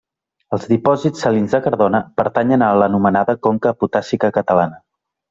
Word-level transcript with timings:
Els 0.55 0.63
dipòsits 0.69 1.25
salins 1.25 1.53
de 1.55 1.59
Cardona 1.67 2.01
pertanyen 2.21 2.63
a 2.69 2.73
l'anomenada 2.83 3.37
conca 3.49 3.75
potàssica 3.85 4.33
catalana. 4.39 4.81